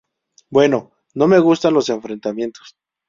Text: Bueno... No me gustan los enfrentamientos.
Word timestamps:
Bueno... 0.49 0.93
No 1.13 1.27
me 1.27 1.37
gustan 1.37 1.75
los 1.75 1.89
enfrentamientos. 1.89 2.75